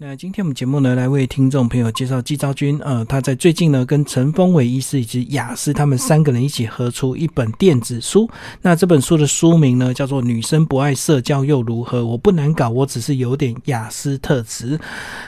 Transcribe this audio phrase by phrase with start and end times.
[0.00, 2.78] 那今天我们节目呢，来为听众朋友介绍季昭君。
[2.84, 8.30] 呃，他在最近呢，跟陈峰伟医师以及雅思他们三个人一起合出一本电子书。
[8.62, 12.06] 那这本书的书名呢，叫做《女生不爱社交又如何？
[12.06, 14.78] 我不难搞，我只是有点雅思特质》。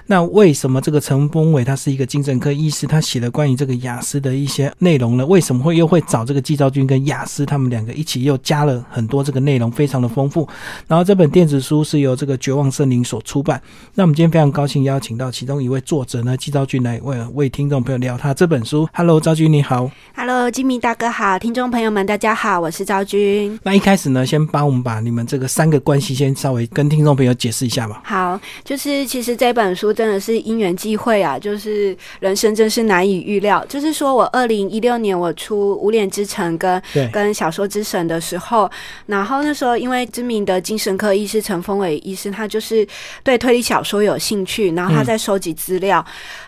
[0.06, 5.26] 那为什么这个陈峰伟他是一个精神科医师，他写了关于这个雅思的一些内容呢？
[5.26, 10.48] 为什么会又会找这个季昭君跟雅思他们两个一起又加了很多这个内容，非常的丰富。
[10.86, 13.60] 然后这本电子书是由这个绝望森林所出版。
[13.94, 14.59] 那我们今天非常高。
[14.60, 18.86] 高兴邀请到其中一位作者呢，季昭君来为为听众朋友聊他这本书。
[18.92, 19.90] Hello，昭君你好。
[20.14, 23.58] Hello，金明大哥好，听众朋友们大家好，我是昭君。
[23.62, 28.02] 那一开始呢，先帮我们把你们这个三个关系先稍微跟听众朋友解释一下吧。
[28.04, 33.64] 好，就是其实这本书真的是因缘际会啊，就是人生真是难以预料。
[33.66, 38.70] 就是说我二零一六年我出《无脸之城》跟跟小说之神的时候，
[39.06, 42.86] 然后那时候因为知名的精神科医师陈峰伟医师，他就是
[43.22, 44.49] 对推理小说有兴趣。
[44.50, 46.04] 去，然后他在收集资料，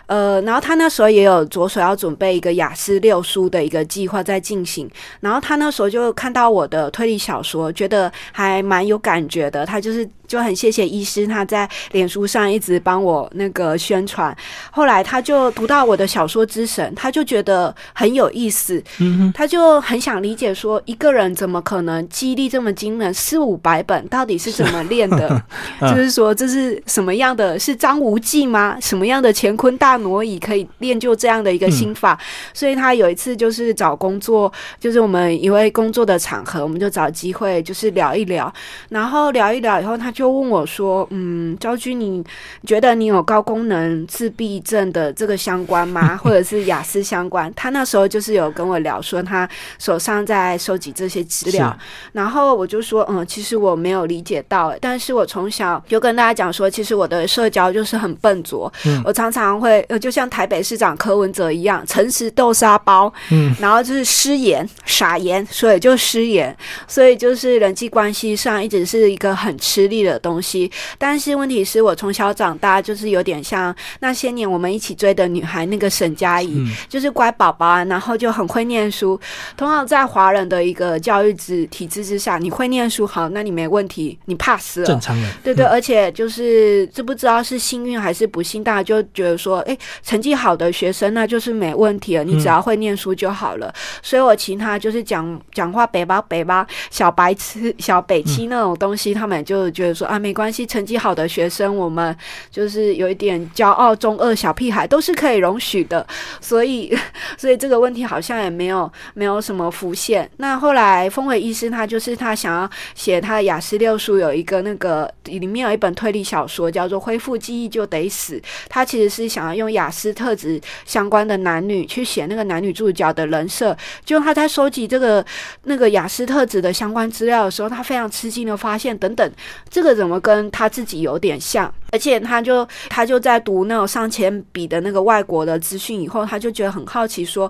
[0.07, 4.89] 呃，然后他那时候也有着手要准备一个雅思六书的一个计划在进行，
[5.21, 10.07] 然后他那时候就看到我的推理小说，觉得还蛮有感觉的，他就是。
[10.33, 14.35] 就很谢谢医师，他在脸书上一直帮我那个宣传。
[14.71, 18.83] 后来他就读到我的小说之神，他就觉得很有意思，
[19.31, 25.39] 他就很想理解说，一个人怎么可能记忆力这么惊人，四五百本到底是怎么练的？
[25.81, 27.59] 就是说这是什么样的？
[27.59, 28.75] 是张无忌吗？
[28.81, 32.19] 什么样的乾坤大挪移可以练就这样的一个心法？
[32.55, 38.51] 所以他有一次就是找工作，就是我们一位工作的场合，我们就找机会就是聊一聊，
[38.89, 40.22] 然后聊一聊以后，他就。
[40.23, 42.23] 就问我说：“嗯，昭君，你
[42.65, 46.15] 觉得你有高功能自闭症的这个相关吗？
[46.23, 49.45] 或者是雅思相关？”他那时候就是有跟我聊说，他
[49.79, 51.77] 手上在收集这些资料。
[52.13, 58.71] 然后我就说：“嗯，其实我没有理解到，但是我从小就跟大家讲说，其实我的社交就是很笨拙。
[58.85, 63.11] 嗯我常常会，就像台北市长柯文哲一样，诚实豆沙包。
[63.29, 66.55] 嗯，然后就是失言、傻言，所以就失言。
[66.87, 79.19] 所以就是人际关系上一直是一个很吃力的。”的东西，但是问题是我从小长大就是有点像那些年我们一起追的女孩，那个沈佳宜，就是乖宝宝啊，然后就很会念书。
[79.57, 85.31] 通常在华人的一个教育制体制之下，你会念书好，那你没问题，你 pass 了，正常人。
[85.43, 93.73] 对对，而且就是知不知道是幸运还是不幸，大家就觉得说，哎，成绩好的学生那就是没问题了，你只要会念书就好了。
[94.03, 100.07] 所以我其他就是讲讲话北巴北巴小白痴小北七那种东西，他们就觉得说。
[100.07, 102.15] 啊，没关系，成绩好的学生，我们
[102.51, 106.05] 就是有一点骄傲，中二小屁孩都是可以容许的，
[106.39, 106.95] 所以，
[107.37, 110.29] 所以这个问题好像也没有没有什么浮现。
[110.37, 118.35] 那后来，峰伟医师他就是他想要写他的雅思六书，有一个那个里面有一本推理小说叫做《恢复记忆就得死》，
[118.69, 123.75] 他其实是想要用雅思特质相关的男女去写那个男女主角的人设。
[124.05, 125.25] 就他在收集这个
[125.63, 129.31] 那个雅思特质的相关资料的时候，他非常吃惊的发现，等等，
[129.69, 129.93] 这个。
[129.93, 131.71] 怎么跟他自己有点像？
[131.91, 137.49] 而且他就他就在读那种上千笔的那个外国的资讯以后，他就觉得很好奇，说，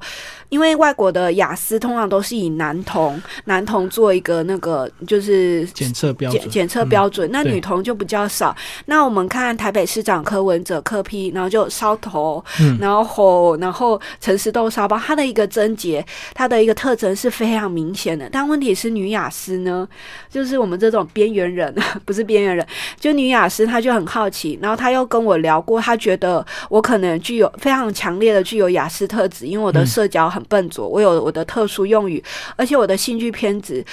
[0.50, 8.54] 因为外国的雅思通常都是以男童男童做一个那个就是检测标准检测标准，那女童就比较少。
[8.88, 12.44] 那我们看台北市长柯文哲柯批，然后就烧头，
[12.82, 18.28] 然后吼，然后诚实豆烧包，他的一个症结，他的一个特征是非常明显的。
[18.30, 19.88] 但问题是女雅思呢，
[20.30, 21.74] 就是我们这种边缘人，
[22.04, 22.66] 不是边缘人，
[23.00, 24.58] 就女雅思，她就很好奇。
[24.62, 32.24] 然后她又跟我聊过，她觉得我可能具有非常强烈的具有雅思特质，因为我的社交很笨拙，我有我的特殊用语，
[32.56, 33.84] 而且我的兴趣偏执。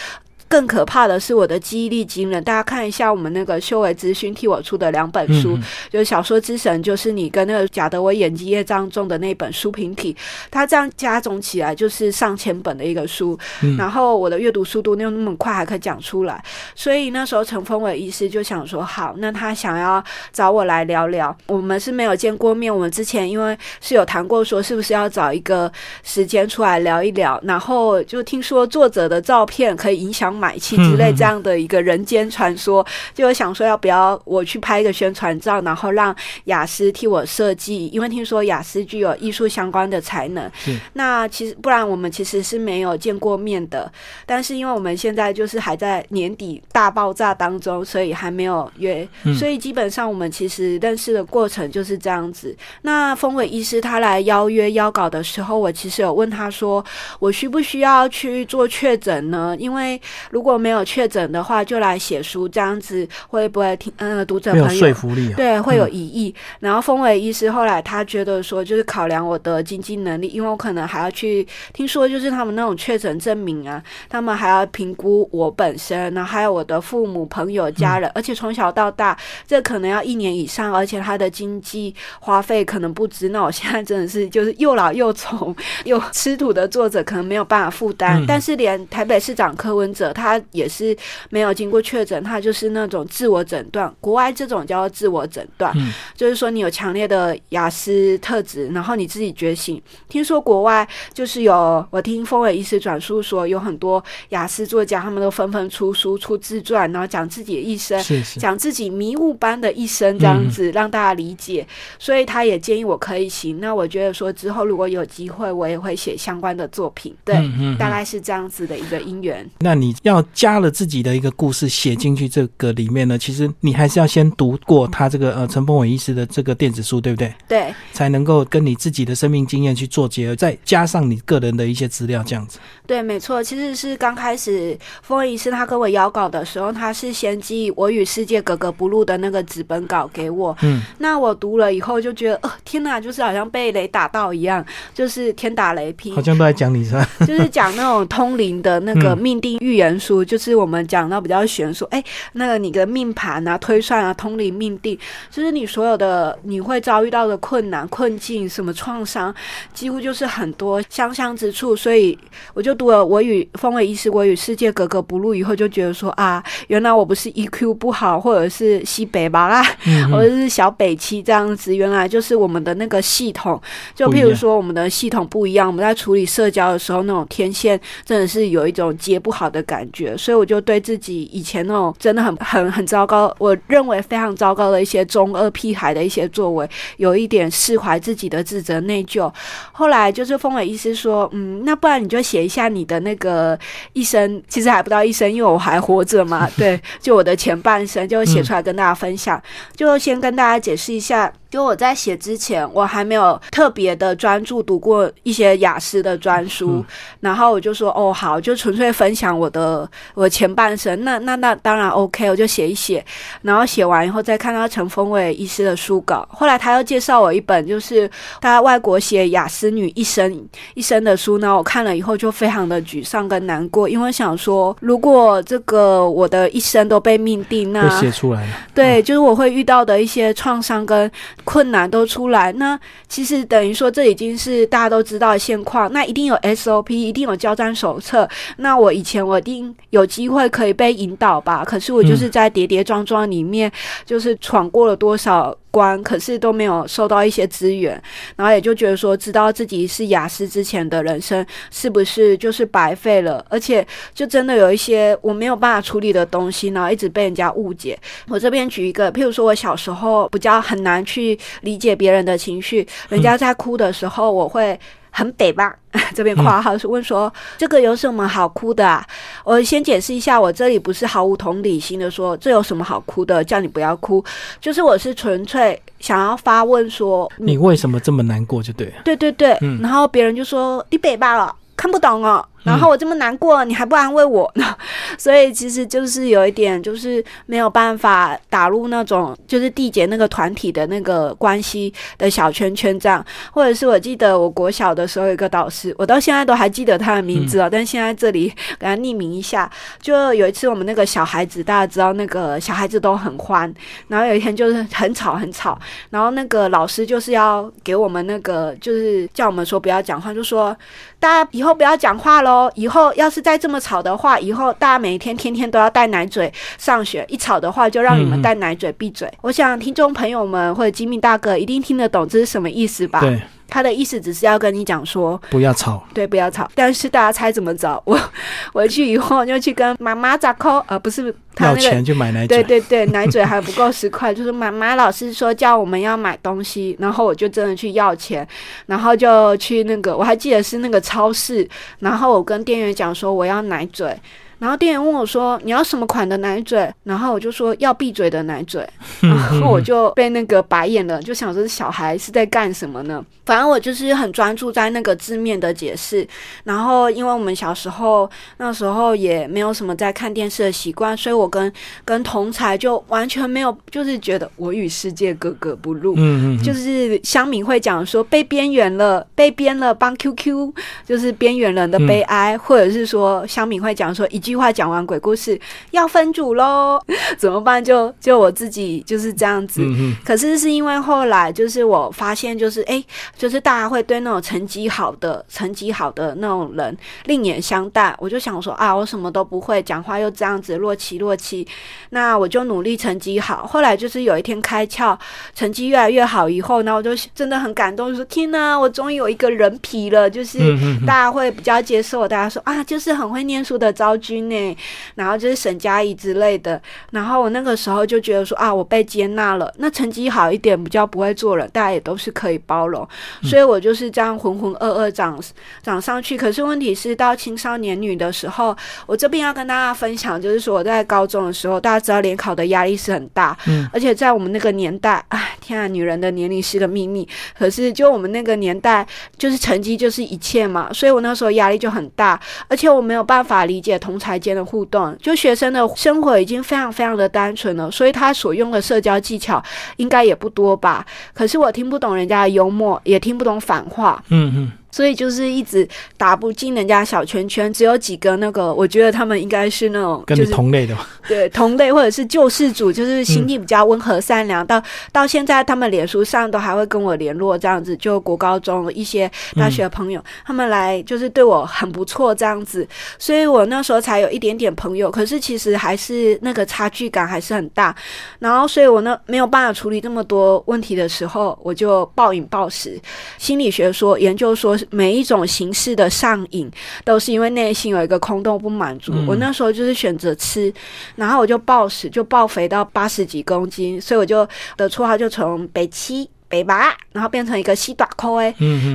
[0.50, 5.56] 更可怕的是我的记忆力惊人，大家看一下我们那个修为资讯替我出的两本书，
[5.88, 10.14] 就是小说之神，就是你跟那个贾德威演技业障中的那本书评体，
[10.50, 13.38] 它这样加总起来就是上千本的一个书，
[13.78, 16.42] 然后我的阅读速度又那么快，还可以讲出来，
[16.74, 20.02] 所以那时候陈峰伟医师就想说，好，那他想要
[20.32, 25.70] 找我来聊聊，我们是没有见过面，我们之前因为是有谈过说是不是要找一个
[26.02, 30.39] 时间出来聊一聊，然后就听说作者的照片可以影响。
[30.40, 32.84] 买气之类这样的一个人间传说，
[33.14, 36.14] 就想说要不要我去拍一个宣传照，然后让
[36.44, 40.50] 雅思替我设计，因为听说雅思具有艺术相关的才能。
[40.94, 43.92] 那其实不然，我们其实是没有见过面的。
[44.24, 49.06] 但是因为我们现在就是还在年底大爆炸当中，所以还没有约。
[49.38, 52.56] 所以基本上我们其实认识的过程就是这样子。
[52.82, 56.84] 那风伟医师他来邀约邀稿的时候，我其实有问他说，
[57.18, 59.54] 我需不需要去做确诊呢？
[59.58, 65.32] 因为如果没有确诊的话，就来写书，这样子会不会听呃读者朋友说服力？
[65.34, 66.34] 对，会有疑义。
[66.60, 79.16] 然后风伟医师后来他觉得说，就是考量我的经济能力，因为我可能还要去听说，就是他们那种确诊证明啊，他们还要评估我本身，然后还有我的父母、朋友、家人，而且从小到大，
[79.46, 83.30] 这可能要一年以上，而且他的经济花费可能不止。
[83.30, 85.54] 那我现在真的是就是又老又丑
[85.84, 88.22] 又吃土的作者，可能没有办法负担。
[88.26, 90.96] 但是连台北市长柯文哲，他也是
[91.30, 93.92] 没有经过确诊，他就是那种自我诊断。
[94.00, 95.74] 国外这种叫做自我诊断，
[96.14, 99.80] 就是说你有强烈的雅思特质，然后你自己觉醒。
[100.08, 107.98] 听说国外就是有，我听风伟医师转述说，有很多雅思作家，他们都纷纷出书、出自传，然后讲自己的一生，
[108.36, 111.66] 讲自己迷雾般的一生，这样子让大家理解。
[111.98, 113.60] 所以他也建议我可以行。
[113.60, 117.14] 那我觉得说之后如果有机会，我也会写相关的作品。
[117.24, 117.36] 对，
[117.78, 119.48] 大概是这样子的一个因缘。
[119.60, 123.18] 那你要加了自己的一个故事写进去这个里面呢？
[123.18, 127.34] 其实你还是要先读过他这个呃陈峰伟医师的这个电子书，对不对？
[127.46, 132.58] 对，才能够跟你自己的生命经验去做结合，再加上你个人的一些资料，这样子。
[132.86, 133.42] 对，没错。
[133.42, 140.56] 其实是刚开始峰伟医师他跟我邀稿的时候，他是先寄《我与世界格格不入》的那个纸本稿给我。
[140.62, 144.64] 嗯，那我读了以后就觉得，呃，天哪，就是好像被雷打到一样，
[144.94, 146.12] 就是天打雷劈。
[146.12, 147.08] 好像都在讲你是吧？
[147.20, 152.02] 就是讲那种通灵的那个命定预言书，就是我们讲到比较玄说，哎，
[152.32, 154.98] 那个你的命盘啊、推算啊、通灵命定，
[155.30, 159.34] 就是你所有的你会遭遇到的困难、困境、什么创伤，
[159.74, 161.76] 几乎就是很多相像之处。
[161.76, 162.18] 所以
[162.54, 169.62] 我就读了《我与风味医师》《我与世界格格不入》以后，就觉得说啊，原来我不是 EQ 不好，或者是西北吧啦，
[170.10, 173.60] 或者是小北七这样子，原来就是我们的那个系统。
[173.94, 189.32] 就譬如说，我们的系统不一样，我们在处理社交的时候，那种天线真的是有一种接不好的感觉，所以我就对自己以前那种真的很很很糟糕，我认为非常糟糕的一些中二屁孩的一些作为，有一点释怀自己的自责内疚。
[189.72, 193.58] 后来就是风伟医师说，嗯，那不然你就写一下你的那个
[193.92, 199.40] 一生，其实还不到一生，因为我还活着嘛， 对，就我的前半生就写出来跟大家分享，
[199.74, 201.32] 就先跟大家解释一下。
[201.50, 206.84] 就我在写之前，我还没有特别的专注读过一些雅思的专书，
[207.18, 211.02] 然后我就说哦好，就纯粹分享我的我前半生。
[211.02, 213.04] 那那那当然 OK，我就写一写，
[213.42, 216.26] 然后写完以后再看到陈峰伟医师的书稿。
[216.30, 218.08] 后来他又介绍我一本，就是
[218.40, 221.56] 他外国写雅思女一生一生的书呢。
[221.56, 231.10] 我看了以后就非常的沮丧跟难过，因为想说如果这个我的一生都被命定，那写出来了，对，就是我会遇到的一些创伤跟。
[231.44, 232.78] 困难都出来，那
[233.08, 235.92] 其实等于说这已经是大家都知道的现况。
[235.92, 238.28] 那一定有 SOP，一定有交战手册。
[238.56, 241.64] 那我以前我一定有机会可以被引导吧？
[241.64, 243.70] 可是我就是在跌跌撞撞里面，
[244.04, 245.56] 就是闯过了多少。
[245.70, 248.00] 关可是都没有收到一些资源，
[248.36, 253.44] 然后也就觉得说，知道自己是雅思之前的人生是不是就是白费了？
[253.48, 257.98] 而且就真的有一些我没有办法处理的东西，然后一直被人家误解。
[258.28, 264.78] 我这边举一个，譬如说我小时候比较很难去理解别人的情绪，人家在哭的时候，我会。
[265.10, 265.74] 很北吧，
[266.14, 269.04] 这边括号是问说这个有什么好哭的啊？
[269.44, 274.24] 我先解释一下，我这里不是毫无同理心的说这有什么好哭的，叫你不要哭，
[274.60, 282.46] 就是我是纯粹想要发问说你为什么这么难过就对，对对对，然后别人就说你北吧了，看不懂哦。
[282.62, 284.76] 然后我这么难过，你还不安慰我呢，
[285.16, 299.70] 所以其实就是有一点，就是没有办法打入那种就是缔结那个团体的那个关系的小圈圈这样，或者是我记得我国小的时候有一个导师，我到现在都还记得他的名字哦，但现在这里给他匿名一下，
[300.02, 303.72] 就有一次我们那个小孩子，大家知道那个小孩子都很欢，
[304.08, 305.78] 然后有一天就是很吵很吵，
[306.10, 310.76] 然后那个老师就是要给我们那个就是叫我们说不要讲话，就说
[311.18, 312.49] 大家以后不要讲话了。
[312.74, 317.24] 以后要是再这么吵的话，以后大家每一天天天都要带奶嘴上学。
[317.28, 319.30] 一吵的话，就让你们带奶嘴闭嘴。
[319.42, 323.20] 我想听众朋友们或者吉米大哥一定听得懂这是什么意思吧？
[323.20, 323.40] 对。
[323.70, 326.70] 他的意思只是要跟你讲说，不要吵，对，不要吵。
[326.74, 328.00] 但是大家猜怎么着？
[328.04, 328.18] 我
[328.74, 332.62] 回去以后就去跟妈妈咋扣，而不是要钱去买奶嘴。
[332.62, 338.46] 对对对，奶嘴还不够十块， 就是妈妈老师说叫我们要买东西，然后我就真的去要钱，
[338.86, 341.68] 然后就去那个，我还记得是那个超市，
[342.00, 344.14] 然后我跟店员讲说我要奶嘴。
[344.60, 348.88] 然后店员问我说：“你要什么款的奶嘴？”然后我就说要闭嘴的奶嘴，
[349.20, 353.24] 然后我就被那个白眼了，就想说小孩是在干什么呢？
[353.46, 356.24] 反正我就是很专注在那个字面的解释。
[356.62, 361.72] 然后因为我们小时候那时候也没有什么在看电视的习惯，所以我跟
[362.04, 366.14] 跟同才就完全没有，就是觉得我与世界格格不入。
[366.18, 370.72] 嗯嗯，就是香敏会讲说被边缘了，被编了帮 QQ，
[371.06, 375.58] 就是边缘人的悲哀，或者是说香敏会讲说一句话讲完鬼故事
[375.92, 377.00] 要分组喽，
[377.38, 377.82] 怎么办？
[377.82, 379.82] 就就我自己就是这样子。
[380.24, 383.02] 可是是因为后来就是我发现，就是哎，
[383.36, 388.14] 就是大家会对那种成绩好的、成绩好的那种人另眼相待。
[388.18, 391.66] 我就想说啊，我什么都不会，讲话又这样子若齐若齐，
[392.10, 393.66] 那我就努力成绩好。
[393.66, 395.16] 后来就是有一天开窍，
[395.54, 400.58] 成绩越来越好以后，那我就真的很感动，说天哪，我终于有一个人皮了，就是
[401.06, 402.26] 大家会比较接受。
[402.26, 404.76] 大家说啊，就是很会念书的昭君呢，
[405.14, 406.80] 然后就是沈佳宜之类的。
[407.10, 409.72] 然后我那个时候就觉得说啊，我被接纳了。
[409.78, 413.06] 那成绩好一点，比较不会做人，大家也都是可以包容。
[413.42, 415.40] 所以我就是这样浑浑噩噩长
[415.82, 416.36] 长上去。
[416.36, 427.28] 可是问题是到青少年女的时候，我这边要跟大家分享，就是说我在高中的时候，大家知道联考的压力是很大，嗯，而且在我们那个年代，哎，天啊，女人的年龄是个秘密。
[427.58, 429.06] 可是就我们那个年代，
[429.36, 435.16] 就是成绩就是一切嘛，所以我那时候压力就很大，而且我没有办法理解同才台间的互动。
[435.20, 439.62] 就学生的生活已经非常非常的单纯了，所以他所用的社交技巧
[439.96, 441.04] 应该也不多吧。
[441.34, 444.22] 可是我听不懂人家的幽默，也听不懂反话。
[444.28, 444.72] 嗯嗯。
[444.90, 450.96] 所以就是一直打不进人家小圈圈，只有几个那个，我觉得他们应该是那种跟你同类的，
[451.28, 454.66] 对同类或者是救世主，就是心地比较温和善良。
[454.66, 454.82] 到
[455.12, 457.96] 到现在，他们脸书上都还会跟我联络，这样子。
[457.96, 462.86] 就国高中一些大学朋友，他们来就是对我很不错，这样子。
[463.18, 467.94] 所以我那时候才有一点点朋友，可是其实还是那个差距感还是很大。
[468.38, 473.00] 然后，所以我呢没有办法处理这么多问题的时候，我就暴饮暴食。
[473.38, 474.76] 心理学说研究说。
[474.90, 476.70] 每一种形式的上瘾，
[477.04, 479.12] 都是因为内心有一个空洞不满足。
[479.26, 480.72] 我那时候就是选择吃，
[481.16, 486.28] 然后我就暴食，就暴肥到八十几公斤，所以我就的绰号就从北七。
[486.50, 488.52] 北拔，然后变成一个西短扣哎，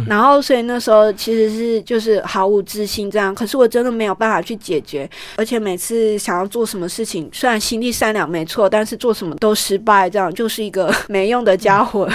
[0.07, 12.09] 然后所以那时候其实是就是毫无自信这样，可是我真的没有办法去解决，而且每次想要做什么事情，虽然心地善良没错，但是做什么都失败，这样就是一个 没用的家伙，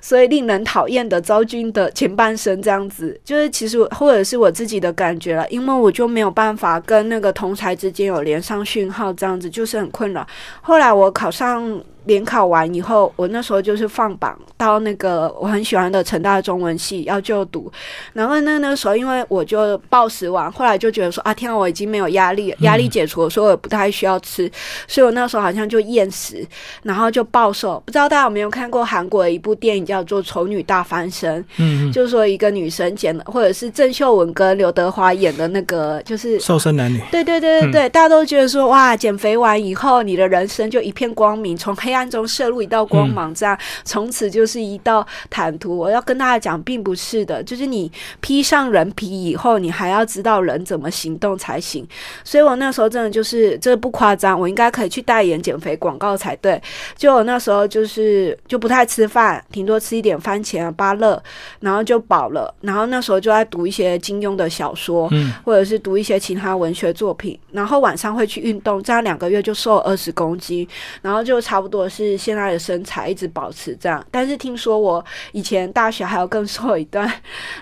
[0.00, 10.26] 所以令人讨厌的昭君的前半生这样子，就是其实或者是我自己的感觉了，因为我就没有办法跟那个同才之间有连上讯号，这样子就是很困扰。
[10.62, 11.78] 后来我考上。
[12.08, 17.70] 联考完以后，我那时候就是放榜到那个我很喜欢的成大中文系要就读，
[18.14, 24.50] 然后那那个时候因为我就暴食完，后来就觉得说啊天啊，我已经没有压力， 压力解除了，所以我不太需要吃，
[24.86, 26.44] 所以我那时候好像就厌食，
[26.82, 27.80] 然后就暴瘦。
[27.84, 31.42] 不知道大家有没有看过韩国的一部电影叫做《丑女大翻身》？
[31.58, 36.98] 嗯，就是说一个女生减了，或者是郑秀文跟刘德华演的那个，就是瘦身男女。
[37.10, 41.97] 对对对对对，大家都觉得说哇，减肥完以后你的人生就一片光明，从黑暗。
[41.98, 45.76] 暗中射入一道光芒，这样从此就是一道坦途。
[45.76, 47.90] 我要跟大家讲，并不是的，就是你
[48.20, 51.86] 披上人皮以后，你还要知道人怎么行动才行。
[52.22, 56.60] 所以我那时候真的就是，这不夸张，我应该可以去代言减肥广告才对。
[56.96, 61.20] 就我那时候就是就不太吃饭，顶多吃一点番茄啊、芭乐，
[61.58, 62.54] 然后就饱了。
[62.60, 65.10] 然后那时候就在读一些金庸的小说，
[65.44, 67.36] 或者是读一些其他文学作品。
[67.50, 70.68] 然后晚上会去运动，这样两个月就瘦二十公斤，
[71.02, 71.87] 然后就差不多。
[71.88, 77.10] 是现在的身材一直保持这样，但是听说我以前大学还有更瘦一段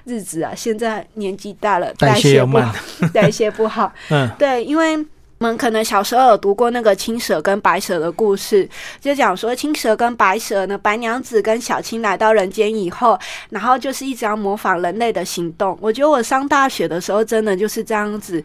[0.04, 2.74] 日子啊，现在年纪大了，代谢不好，
[3.14, 3.92] 代谢不好。
[4.10, 5.04] 嗯，对，因为。
[5.38, 8.66] 我们可能小时候有读过那个青蛇跟白蛇的故事，
[8.98, 13.18] 就讲说青蛇跟白蛇呢，白娘子跟小青来到人间以后，
[13.50, 15.76] 然后就是一直要模仿人类的行动。
[15.80, 18.42] 我觉得我上大学的时候真的就是这样子，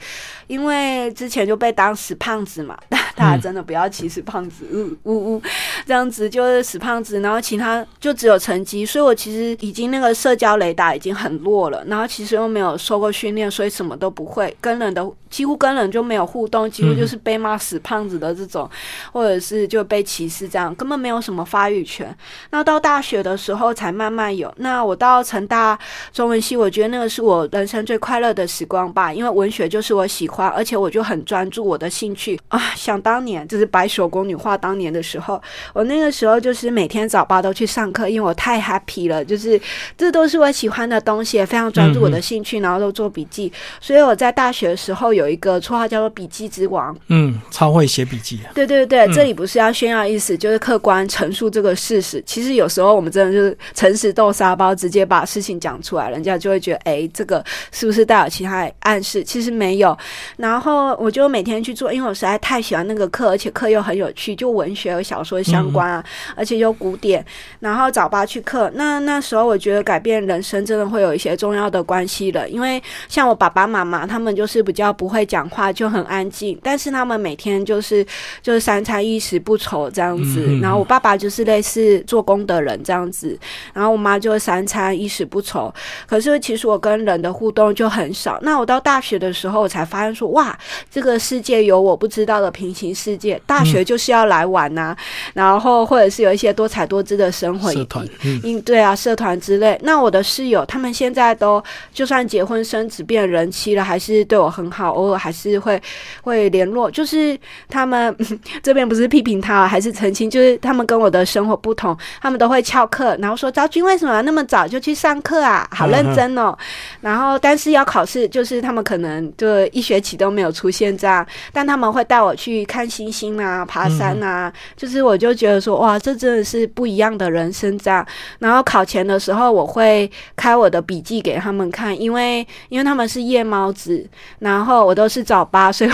[0.47, 2.77] 因为之前就被当死胖子嘛，
[3.15, 5.41] 大家真的不要歧视胖子，呜呜呜，
[5.85, 16.69] 这样子就是死胖子，然后其他就只有成绩，所以我其实已经那个社交雷达已经很弱了，然后其实又没有受过训练，所以什么都不会，跟人的几乎跟人就没有互动。
[16.69, 18.69] 几乎就是被骂死胖子的这种，
[19.11, 22.15] 或者是就被歧视这样，根本没有什么发育权。
[22.51, 24.53] 那到大学的时候才慢慢有。
[24.57, 25.77] 那我到成大
[26.13, 32.59] 中文系，我觉得那个是我人生最快乐的时光吧，因为文学就是我喜欢，而且我就很专注我的兴趣 啊。
[32.75, 35.41] 想当年就是白手宫女画当年的时候，
[35.73, 39.59] 我那个时候就是每天早八都去上课，因为我太 happy 了，就是
[39.97, 43.51] 这都是我喜欢的东西，也非常专注我的兴趣，然后都做笔记。
[43.79, 45.20] 所以我在大学的时候有。
[45.21, 46.95] 有一个绰号叫做“笔记之王”。
[47.07, 48.39] 嗯，超会写笔记。
[48.55, 52.21] 对对对，这里不是要炫耀意思，就是客观陈述这个事实。
[52.25, 59.23] 其实有时候我们真的就是诚实豆沙包，直接把事情讲出来，人家就会觉得，哎，这个是不是带有其他暗示？
[59.23, 59.95] 其实没有。
[60.37, 66.03] 然后我就每天去做，因为我实在太喜欢那个课，而且课又很有趣，就文学和小说相关啊，
[66.35, 67.23] 而且又古典。
[67.59, 78.05] 然后早八去课，那那时候我觉得改变人生真的会有一些重要的关系了，因为像我爸爸妈妈他们就是比较不会讲话，就很安静，但是他们每天就是
[78.41, 80.57] 就是三餐衣食不愁这样子。
[80.61, 83.37] 然后我爸爸就是类似做工的人这样子，
[83.73, 85.73] 然后我妈就三餐衣食不愁。
[86.07, 88.39] 可是其实我跟人的互动就很少。
[88.41, 90.57] 那我到大学的时候，我才发现说，哇，
[90.89, 93.39] 这个世界有我不知道的平行世界。
[93.45, 94.95] 大学就是要来玩呐，
[95.33, 97.71] 然后或者是有一些多彩多姿的生活。
[97.73, 99.77] 社团，嗯，对啊，社团之类。
[99.83, 101.61] 那我的室友他们现在都
[101.93, 105.81] 就算结婚生子变人妻了，还是对我很好，偶尔还是会
[106.21, 106.89] 会联络。
[106.91, 107.37] 就是
[107.69, 108.15] 他们
[108.61, 115.67] 这边不是批评他，还是澄清，就是他们跟我的生活不同，他们都会翘课，然后说昭君为什么那么早就去上课啊？
[115.71, 116.55] 好认真哦。
[117.01, 124.51] 然后但是要考试，就是他们可能就一学期都没有出现这样，但他们会带我去看星星啊，爬山啊。
[124.77, 127.71] 就是我就觉得说，哇，这真的是不一样的人生。
[127.77, 128.05] 这样，
[128.39, 134.05] 然后考前的时候，我会开我的笔记给他们看，因为因为他们是夜猫子，
[134.39, 135.89] 然后我都是早八，所以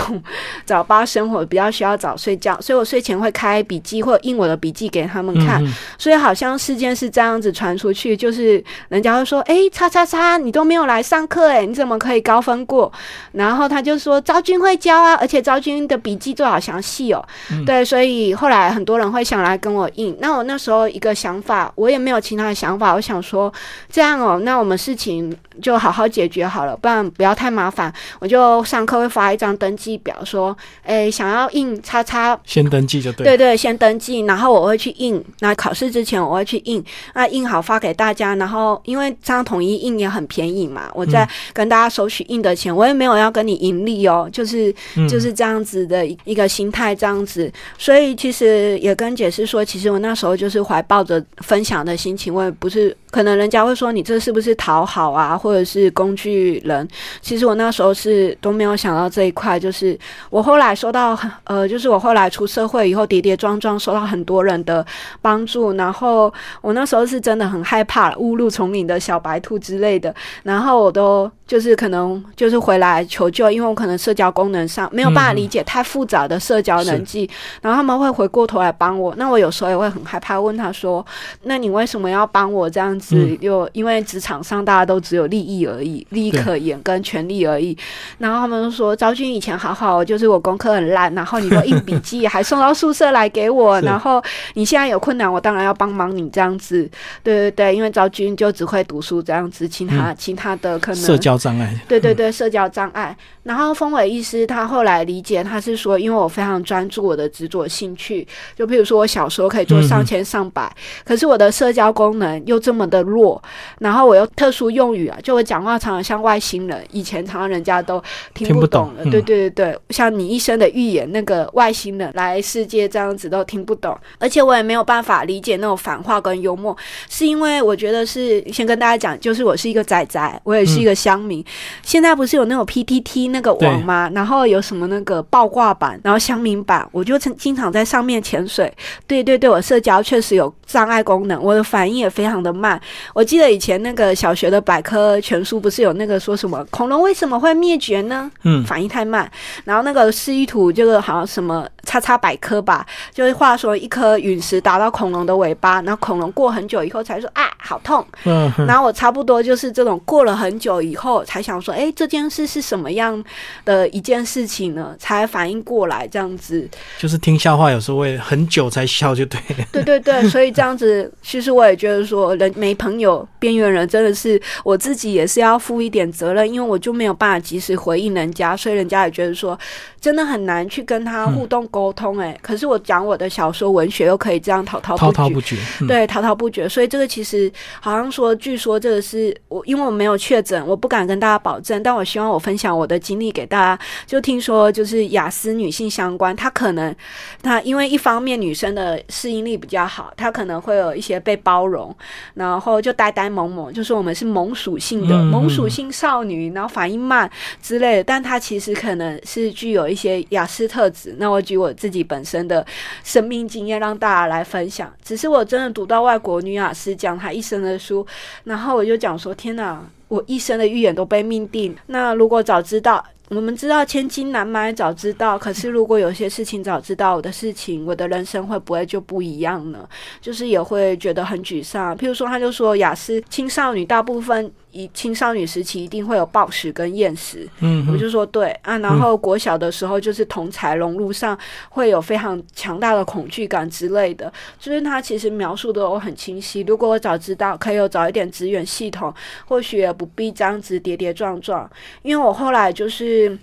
[0.64, 5.64] 早八生活比较需要早睡觉，所以我睡前会开笔记或印我的笔记给他们看，
[5.96, 12.92] 所以好像事件是这样子传出去，就是人家会说，哎，叉叉叉，你都没有来上课，哎，你怎么可以高分过？
[13.30, 17.24] 然后他就说，昭君会教啊，而且昭君的笔记做好详细哦，
[17.64, 21.72] 对，所以后来很多人会想来跟我印，那我那时候一个想法。
[21.76, 23.52] 我也没有其他的想法，我想说
[23.88, 27.92] 这样哦，那我们事情就好好解决好了，不然不要太麻烦。
[28.18, 33.24] 我就上课会发一张登记表，说，哎，想要印叉叉，先登记就对。
[33.24, 35.22] 对对，先登记，然后我会去印。
[35.40, 36.82] 那考试之前我会去印，
[37.14, 38.34] 那印好发给大家。
[38.36, 44.74] 然后因为这样统一印也很便宜嘛，我在跟大家收取印的钱，我也没有要跟你盈利哦，就是
[45.06, 47.52] 就是这样子的一个心态，这样子。
[47.76, 51.58] 所以其实也跟解释说，其实我那时候就是怀抱着分。
[51.58, 56.86] 分享的心情，我也不是可能人家会说你这是不是讨好啊，或者是工具人？
[57.20, 59.58] 其实我那时候是都没有想到这一块。
[59.58, 59.98] 就是
[60.30, 64.84] 我后来收到，呃，就是我后来出社会以后，跌跌撞撞收到很多人的
[65.22, 65.72] 帮助。
[65.72, 70.14] 然后我那时候是真的很害怕误入丛林的小白兔之类的。
[70.42, 77.28] 然后我都就是可能就是回来求救，因为我可能社交功能上没有办法理解太复杂的社交人际。
[77.62, 79.14] 然后他们会回过头来帮我。
[79.16, 81.04] 那我有时候也会很害怕，问他说。
[81.44, 83.36] 那你为什么要帮我这样子？
[83.40, 87.76] 又因为职场上大家都只有利益而已，利益可言跟权利而已。
[88.18, 93.80] 然后他们说昭君以前好好，就是我功课很烂，然后你都印笔记， 还送到宿舍来给我。
[93.80, 94.22] 然后
[94.54, 96.88] 你现在有困难，我当然要帮忙你这样子。
[97.22, 101.74] 对对对，因为昭君就只会读书这样子，其他其他的可能社交障碍。
[101.88, 103.16] 对对对，社交障碍。
[103.44, 110.70] 然后风伟医师他后来理解，他是说，因为我非常专注我的执着兴趣，就比如说我小时候可以做上千上百，
[111.02, 113.42] 可是我的社交功能又这么的弱，
[113.78, 118.02] 然后我又特殊用语啊，就我讲话常常像外星人，以前常常人家都
[118.34, 119.04] 听不懂了。
[119.04, 126.76] 对对对对，像你一生的预言，那个外星人来世界这样子都听不懂，而且我也没有办法理解那种反话跟幽默，
[127.08, 131.44] 是因为我觉得是先跟大家讲，就是我是一个仔仔，我也是一个乡民。
[131.82, 134.10] 现在不是有那种 PTT 那个网吗？
[134.14, 138.72] 然后有什么那个爆挂版，然后乡民版，我就经经常在上面潜水。
[139.06, 142.80] 对对对，我社交确实有障碍功能，我的反应也非常的慢。
[143.12, 148.30] 我记得以前那个小学的百科全书不是有那个说什么恐龙为什么会灭绝呢？
[148.44, 149.30] 嗯，反应太慢。
[149.64, 158.06] 然后那个示意图就是好像什么叉叉百科吧，就是话说一颗陨石打到恐龙的尾巴，然后恐龙过很久以后才说啊好痛。
[158.24, 163.24] 嗯，然后我差不多就是这种过了很久以后才想说，哎，这件事是什么样？
[163.64, 169.40] 的一件事情呢，才反应过来这样子，就是听笑话有时候会很久才笑，就 对。
[169.72, 179.58] 对对对，所以这样子，其实我也觉得说，人没朋友，边缘人真的是我自己也是要负一点责任，因为我就没有办法及时回应人家，所以人家也觉得说，
[180.00, 182.18] 真的很难去跟他互动沟通。
[182.18, 185.56] 哎，可是我讲我的小说文学又可以这样滔滔滔滔不绝，
[185.86, 186.68] 对，滔滔不绝。
[186.68, 193.58] 所以这个其实好像说，据说这个是我，因为我没有确诊，我不敢跟大家保证，但我希望我分享我的经历给大。
[193.58, 193.78] 家。
[194.06, 196.94] 就听说，就是雅思女性相关，她可能，
[197.42, 201.94] 她因为一方面女生的适应力比较好，她可能会有一些被包容，
[202.34, 207.28] 然后就呆呆萌萌，就是我们是萌属性的萌属性少女，然后反应慢
[207.60, 208.04] 之类的。
[208.04, 211.14] 但她其实可能是具有一些雅思特质。
[211.18, 212.64] 那我举我自己本身的
[213.02, 214.92] 生命经验让大家来分享。
[215.02, 218.06] 只是我真的读到外国女雅思讲她一生的书，
[218.44, 221.76] 然后我就讲说：天哪，我一生的预言都被命定。
[221.86, 223.04] 那如果早知道。
[223.30, 229.86] 我们知道千金难买早知道，可是如果有些事情早知道我的事情，我的人生会不会就不一样呢？
[230.20, 231.96] 就是也会觉得很沮丧。
[231.96, 234.50] 譬如说，他就说雅思青少女大部分。
[234.70, 241.36] 以青少女时期一定会有暴食跟厌食，嗯，我就说对啊，然后国小的时候就是同才融入上
[241.70, 246.60] 会有非常强大的恐惧感之类的，就是他其实描述的我很清晰。
[246.68, 249.12] 如果我早知道，可以有早一点资源系统，
[249.46, 251.68] 或许也不必这样子跌跌撞撞。
[252.02, 253.17] 因为我后来就是。
[253.18, 253.38] 是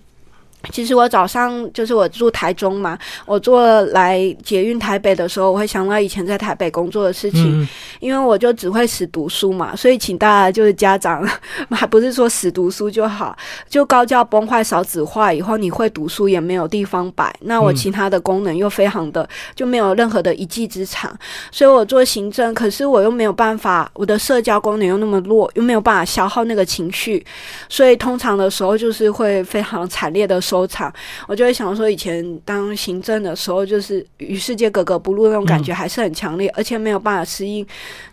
[0.71, 7.67] 其实我早上就是我住台中嘛，我坐来捷运台北的时候，我会想到以前在台北工作的事情，
[7.99, 11.25] 因为我就只会死读书嘛，所以请大家就是家长，
[11.71, 13.36] 还 不是说死读书就好，
[13.69, 21.15] 就高教崩坏少子化以后，你会读书也没有地方摆，那我其他的功能又非常的就没有任何的一技之长，
[21.51, 27.25] 所以我做行政，可是我又没有办法，我的社交功能又那么弱，又没有办法消耗那个情绪，
[27.69, 30.91] 所以通常的时候就是会非常惨烈的收场，
[31.28, 37.65] 我就会想说，以前当行政的时候，就是与世界格格不入那种感觉还是很强烈，而且没有办法适应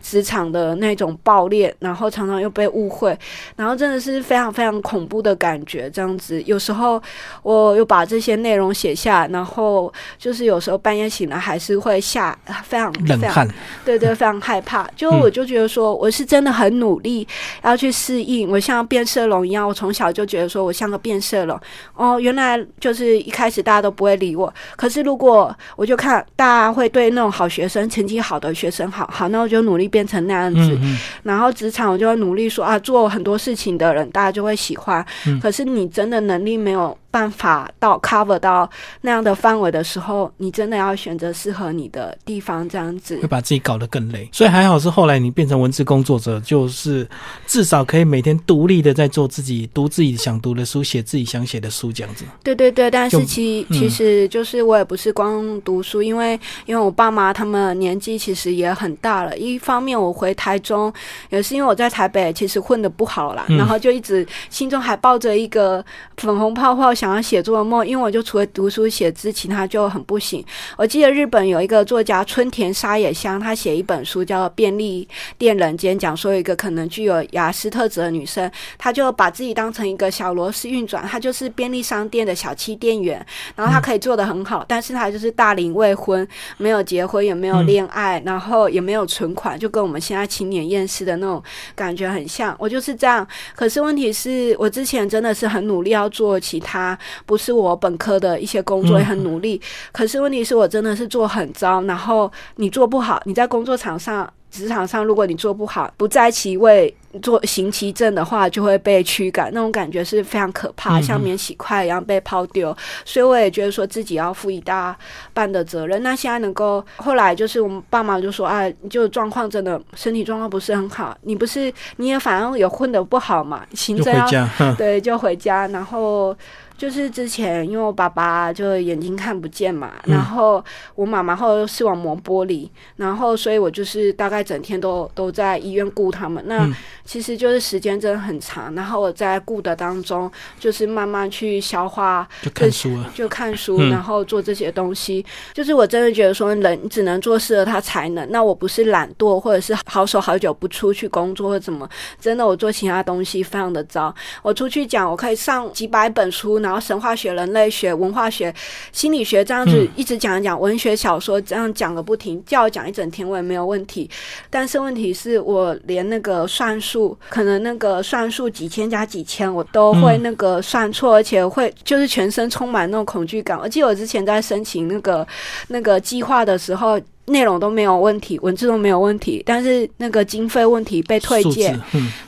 [0.03, 3.17] 职场的那种暴烈，然后常常又被误会，
[3.55, 5.89] 然后真的是非常非常恐怖的感觉。
[5.91, 7.01] 这样子，有时候
[7.45, 13.47] 我又把这些内容写下，然后就是有时候半夜醒来还是会吓，非常冷汗，
[13.85, 14.91] 对对，非常害怕。
[14.97, 17.27] 就我就觉得说，我是真的很努力
[17.63, 21.53] 要去适应，我像变色龙一样，我从小就觉得说我像个变色龙。
[21.95, 30.79] 哦，原来就是一开始大家都不会理我，可是如果我就看大家会对那种好学生、成绩好的学生好好，那我就努力变成那样子。
[31.25, 35.05] 然后职场我就会努力说啊，做很多事情的人大家就会喜欢。
[35.41, 36.97] 可是你真的能力没有。
[37.13, 38.69] 办法到 cover 到
[39.03, 44.27] 那样的范围的时候，你真的要选择适合你的地方，这样子会把自己搞得更累。
[44.33, 47.07] 所以还好是后来你变成文字工作者，就是
[47.47, 52.25] 至少可以每天独立的在做自己读自己想读的书，写自己想写的书这样子。
[52.43, 56.33] 对对对，但是其其实就是我也不是光读书，因为
[56.65, 59.37] 因为我爸妈他们年纪其实也很大了。
[59.37, 60.91] 一方面我回台中
[61.29, 65.85] 也是因为我在台北其实混的不好啦，然后就一直心中还抱着一个
[66.17, 66.95] 粉红泡泡。
[67.03, 70.45] 想要写作的梦，因为我就除了读书写字，其他就很不行。
[70.77, 86.25] 我记得日本有一个作家春田沙野香，他写一本书叫《便利店人间》，讲说一个可能具有雅思特质的女生，她就把自己当成一个小螺丝运转，她就是便利商店的小七店员，然后她可以做的很好，但是她就是大龄未婚，
[86.57, 91.43] 没有结婚，也没有恋爱，然后也没有存款，就跟我们现在青年厌世的那种
[91.75, 92.55] 感觉很像。
[92.61, 96.92] 我就是这样，可是问题是我之前真的是很努力要做其他。
[97.27, 99.61] 不是我本科的一些工作也很努力，
[99.93, 112.75] 可是问题是我真的是做很糟，然后你做不好，你在工作场上、职场上，如果你做不好，不在其位做行其正的话，就会被驱赶，那种感觉是非常可怕，像免洗筷一样被抛丢。
[113.05, 114.97] 所以我也觉得说自己要负一大
[115.35, 116.03] 半的责任。
[116.03, 126.37] 那现在能够后来就是我们爸妈就说啊，就状况真的身体状况不是很好，你不是你也反正也混的不好嘛，行政要对就回家，然后。
[126.83, 130.63] 就是之前，因为我爸爸就眼睛看不见嘛，然后
[130.97, 136.43] 我妈妈后视网膜剥离，然后所以我就是大概整天都都在医院顾他们。
[136.49, 136.69] 那
[137.05, 145.25] 其实就是时间真的很长，然后我在顾的当中，就是慢慢去消化，就看书，就看书，然后做这些东西。
[145.55, 148.29] 就是我真的觉得说，人只能做适合他才能。
[148.33, 151.89] 那我不是懒惰，或者是好手好脚不出去工作或怎么，
[152.21, 154.13] 真的我做其他东西非常的糟。
[154.43, 156.72] 我出去讲，我可以上几百本书，然后。
[156.73, 158.53] 然后神话学、人类学、文化学、
[158.93, 164.09] 心理学这样子一直讲一讲，文学小说这样讲个不停，叫我讲一整天我也没有问题。
[164.49, 173.59] 但是问题是我连那个算术，可能那个算术几千加几千，我都会那个算错，而且会就是全身充满那种恐惧感。
[173.59, 175.27] 我记得我之前在申请那个
[175.69, 181.79] 那个计划的时候，内容都没有问题，文字都没有问题，但是那个经费问题被退件，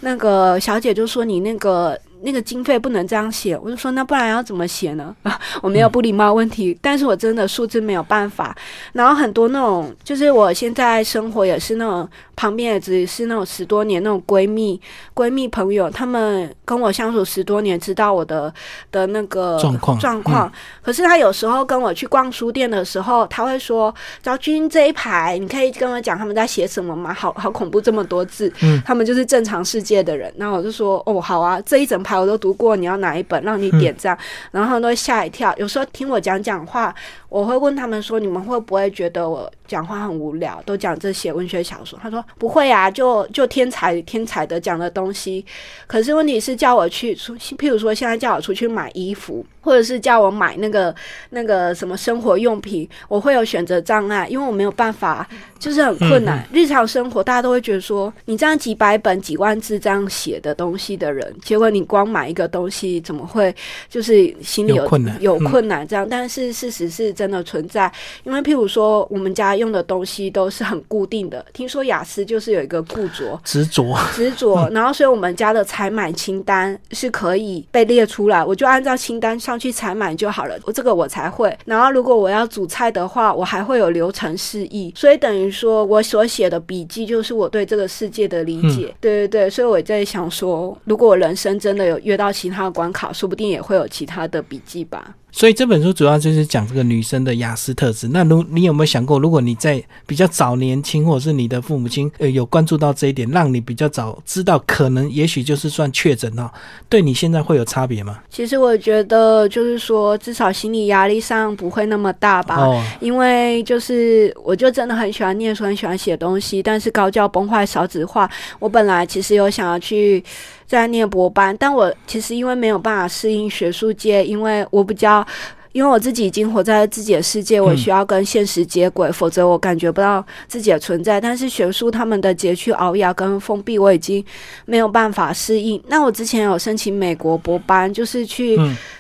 [0.01, 1.99] 那个小姐就说你那个。
[2.25, 5.15] 那个经费不能这样写，我就说那不然要怎么写呢？
[5.63, 8.57] 我没有不礼貌问题，但是我真的数字没有办法。
[8.93, 12.09] 然后很多那种，就是我现在生活也是那种。
[12.37, 14.81] 旁边也只是那种十多年那种闺蜜、
[15.15, 18.53] 闺蜜朋友，他们跟我相处十多年，知道我的
[18.91, 20.53] 的那个状况状况。
[20.83, 28.53] 可是他有时候跟我去逛书店的时候，他会说：“昭君这一排，你可以跟我讲他们在写什么吗？”好好恐怖，这么多字。
[28.63, 30.35] 嗯，他们就是正常世界的人。
[30.37, 34.17] 那我就说：“哦，好啊，这一整排。”牌我都读过，你要哪一本让你点这样，
[34.53, 35.53] 然后都会吓一跳。
[35.57, 36.95] 有时候听我讲讲话，
[37.29, 41.99] 我会问他们说，你们会不会觉得我讲话很无聊，都讲这些文学小说？
[42.03, 45.45] 他说不会啊，就就天才天才的讲的东西。
[45.87, 49.45] 可是问题是叫我去出，譬如说现在叫我出去买衣服。
[49.65, 50.95] 或者是叫我买那个
[51.31, 55.27] 那个什么生活用品，我会有选择障碍，因为我没有办法，
[55.59, 56.47] 就是很困难。
[56.53, 63.57] 日常生活大家都会觉得说，你这样几百本几万字这样写的东西的人，结果你光买一个东西，怎么会
[63.89, 65.17] 就是心里有困难？
[65.23, 67.91] 有困难这样，但是事实是真的存在。
[68.25, 71.45] 因为譬如说，我们家用的东西都是很固定的。
[71.53, 79.59] 听说雅思就是有一个固着、执着、执着， 然后所以我们家的采买清单是可以被列出来，我就按照清单上。
[79.65, 81.57] 去采买就好了，我这个我才会。
[81.65, 88.95] 然后如果我要煮菜的话，我还会有流程示意，所以等于说我所写的笔记就是我对这个世界的理解。
[89.01, 95.15] 对对对，所以我在想说，如果我人生真的有遇到其他的关卡，说不定也会有其他的笔记吧。
[95.37, 98.07] 所以这本书主要就是讲这个女生的雅思特质。
[98.13, 106.49] 那如你有没有想过，如果你在比较早年轻，或者是你的父母亲呃有关注到这一点，让你比较早知道，可能也许就是算确诊哦，
[106.89, 108.21] 对你现在会有差别吗？
[108.31, 112.55] 其实我觉得就是说，至少心理压力上不会那么大吧。
[112.61, 112.81] 哦。
[113.01, 120.23] 因为就是我就真的很喜欢念书，很喜欢写东西，但是高教崩坏少子化，我本来其实有想要去。
[120.67, 125.27] 在念博班，但我其实因为没有办法适应学术界，因为我比较，
[125.75, 131.21] 因为我自己已经活在自己的世界，我需要跟现实接轨，否则我感觉不到自己的存在。
[131.21, 134.25] 但是学术他们的拮据、熬牙跟封闭，我已经
[134.67, 135.83] 没有办法适应。
[135.89, 138.57] 那我之前有申请美国博班，就是去。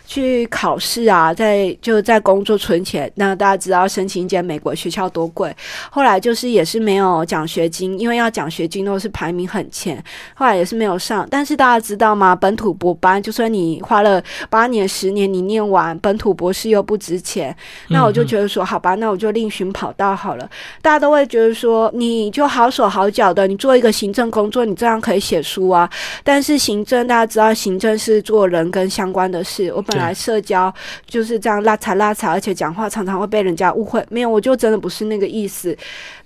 [0.06, 3.10] 去考试啊，在就在工作存钱。
[3.14, 5.56] 那大家知道申请一间美国学校多贵？
[5.90, 9.96] 后来就是也是没有奖学金，因为要奖学金都是排名很前。
[10.34, 11.26] 后来也是没有上。
[11.30, 12.36] 但是大家知道吗？
[12.36, 17.54] 本土博班，就算你花了八年、十年，你念完本土博士又不值钱。
[17.88, 20.48] 那我就觉得说，好吧，那我就另寻跑道好了。
[20.82, 25.88] 大家都会觉得说，你就好手好脚的，你做一个行政工作，你这样可以写书啊。
[26.22, 29.72] 但是行政，大家知道，行政是做人跟相关的事。
[29.74, 30.72] 我本来社交
[31.06, 34.04] 就是这样拉踩拉踩，而且讲话常常会被人家误会。
[34.10, 35.76] 没有，我就真的不是那个意思。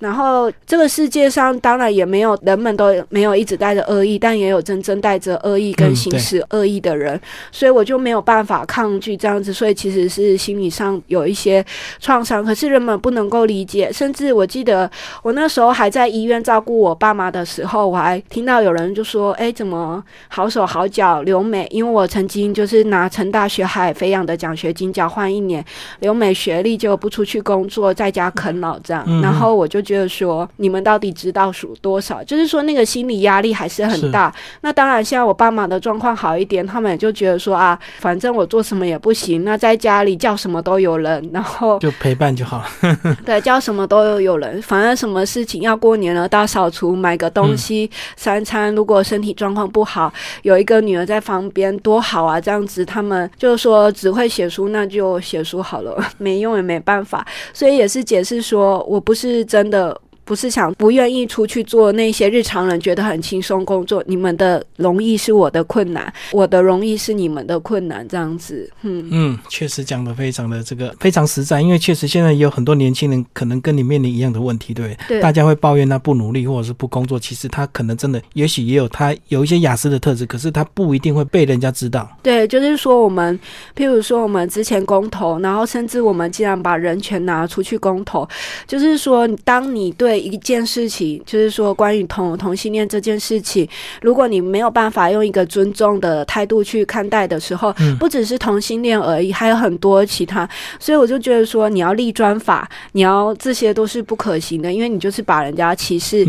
[0.00, 7.18] 然后这个世界上当然也没有人们都没有一直带着恶意，但也有真正带着恶意跟行使恶意的人。
[7.52, 11.64] 所以我就没有办法抗拒这样子，所以其实是心理上有一些
[12.00, 12.44] 创伤。
[12.44, 14.90] 可是人们不能够理解，甚至我记得
[15.22, 25.64] 我那时候还在医院照顾我爸妈的时候，我还听到有人就说：“哎，怎么好手好脚留美？”因为我曾经就是拿成大学海飞扬的奖学金交换一年
[26.00, 29.04] 留美学历，就不出去工作，在家啃老这样。
[29.22, 32.22] 然后我就觉得说，你们到底知道数多少？
[32.24, 34.32] 就是说那个心理压力还是很大。
[34.60, 42.64] 那当然，现在我爸妈的状况好一点，他们也就觉得说啊，反正我做什么也不行，那在家里叫什么都有人，然后就陪伴就好。
[43.24, 52.40] 对，叫什么都有有人，反正什么事情要过年了，大扫除，买个东西，三餐如果身体状况不好，有一个女儿在旁边多好啊！
[52.40, 53.78] 这样子，他们就是说。
[53.92, 59.98] 只会写书，那就写书好了， 没用也没办法，所以也是解释说我不是真的。
[60.28, 68.70] 不是想不愿意出去做那些日常人觉得很轻松工作，你们的容易是我的困难，我的容易是你们的困难，这样子。
[68.82, 75.18] 嗯嗯，确实讲的非常的这个非常实在，因为确实现在也有很多年轻人可能跟你面临一样的问题，对对？
[75.18, 82.06] 大家会抱怨他不努力或者是不工作，其实他可能真的也许也有他有一些雅思的特质，可是他不一定会被人家知道。
[82.22, 83.40] 对，就是说我们，
[83.74, 88.28] 譬如说我们之前公投，然后甚至我们既然把人权拿出去公投，
[88.66, 93.68] 就是说当你对一件事情，就是说关于同同性恋这件事情，
[94.02, 106.26] 如果你没有办法用一个尊重的态度去看待的时候，不只是同性恋而已，还有很多其他，所以我就觉得说，你要立专法，你要这些都是不可行的，因为你就是把人家歧视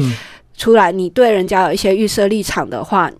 [0.57, 3.11] 出来，你对人家有一些预设立场的话。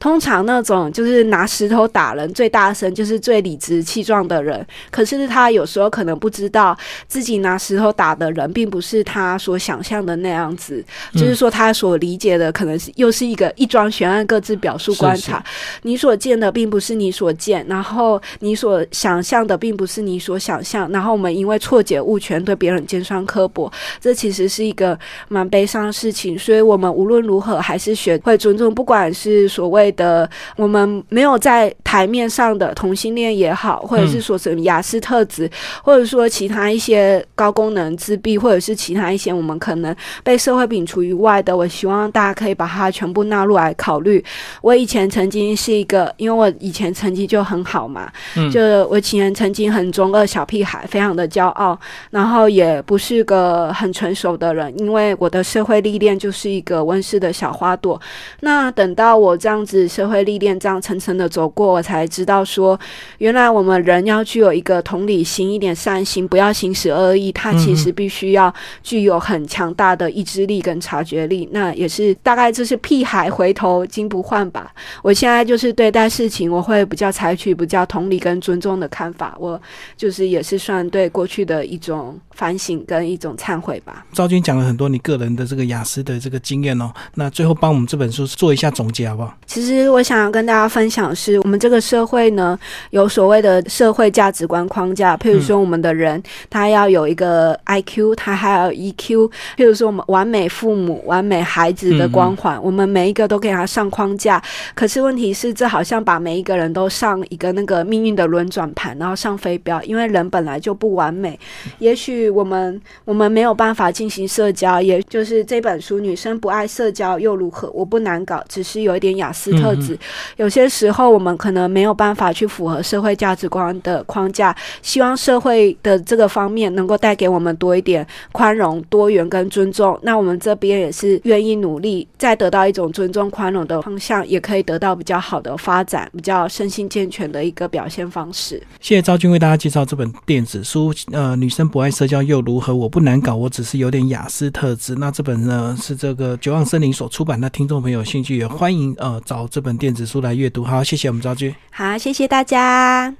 [0.00, 4.66] 通常那种就是拿石头打人最大声，就是最理直气壮的人。
[4.90, 6.76] 可是他有时候可能不知道
[7.06, 10.84] 自己拿石头打的人，并不是他所想象的那样子。
[11.12, 15.44] 就是说，他所理解的可能是又是一个一桩悬案，各自表述观察。
[15.82, 20.90] 你所见的并不是你所见，然后你所想象的并不是你所想象。
[20.90, 26.36] 然后我们因为错解误权，对别人尖酸刻薄，这其实是一个蛮悲伤的事情。
[26.38, 35.50] 所以我们们无论如何还是学会尊重，不管是所谓的我们没有在台面上的同性恋也好，或者是说什么雅思特质，
[35.82, 39.92] 或者说其他一些高功能自闭，或者是其他一些我们可能
[40.22, 44.24] 被社会摒除于外的，我希望大家可以把它全部纳入来考虑。
[44.62, 48.08] 我以前曾经是一个，因为我以前成绩就很好嘛，
[48.52, 51.76] 就我以前曾经很中二小屁孩，非常的骄傲，
[52.10, 58.00] 然后也不是个很成熟的人，因为我的社会历练就是一个温室的小花朵。
[58.38, 62.78] 那等到我这样子社会历练这样层层的走过，我才知道说，
[63.16, 71.48] 原来我们人要具有一个同理心，一点善心，不要行使恶意，他其实必须要具有很强大的意志力跟察觉力。
[71.50, 74.70] 那也是大概就是屁孩回头金不换吧。
[75.02, 79.34] 我现在就是对待事情，我会比较采取比较同理跟尊重的看法。
[79.38, 79.58] 我
[79.96, 84.04] 就是也是算对过去的一种反省跟一种忏悔吧。
[84.12, 89.34] 赵军讲了很多你个人的这个雅思的这个经验哦，那最后帮我们这本书做一下总结好不好？
[89.48, 92.56] 其实我想要跟大家分享的是，我们这个社会呢，
[92.90, 104.40] 有所谓的社会价值观框架，譬如说我们的人他要有一个 I Q，他还要 E Q，譬如说我们完美父母、完美孩子的光环，我们每一个都给他上框架。
[104.74, 111.40] 可是问题是，这好像把每一个人都上一个那个命运的轮转盘，然后上飞镖，因为人本来就不完美。
[111.78, 119.96] 也许我们我们没有办法进行社交，也就是这本书《女生不爱社交又如何》，我不难搞，只是有一点雅思特质。
[120.36, 129.98] 有些时候我们可能没有办法去符合社会价值观的框架，希望社会的这个方面能够带给我们多一点宽容、多元跟尊重。
[130.02, 138.60] 那我们这边也是愿意努力，再得到一种尊重、宽容的方向，也可以得到比较好的发展，比较身心健全的一个表现方式。
[138.80, 142.74] 谢谢昭君为大家介绍这本电子书，呃，女生不爱社交又如何？
[142.74, 144.94] 我不难搞，我只是有点雅思特质。
[144.96, 150.64] 那这本呢是这个九望森林所出版，的听众朋友有兴趣也欢迎呃找这本电子书来阅读。
[150.64, 151.54] 好，谢谢我们昭君。
[151.70, 153.18] 好，谢谢大家。